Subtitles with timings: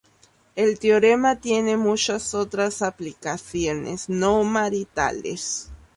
[0.55, 5.69] El teorema tiene muchas otras aplicaciones "no maritales".